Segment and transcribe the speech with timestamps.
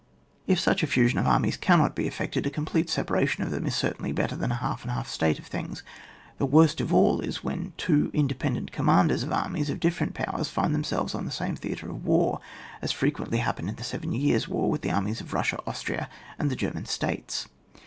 [0.47, 3.75] If such a fusion of armies cannot be effected, a complete separation of them is
[3.75, 5.83] certainly better than a half and half state of things;
[6.39, 10.73] the worst of all is when two independent Commanders of armies of different powers find
[10.73, 12.41] themselves on the same theatre of war,
[12.81, 16.09] as frequently hap pened in the Seven Years' War with the armies of Sussia, Austria,
[16.39, 17.47] and the Ger man States.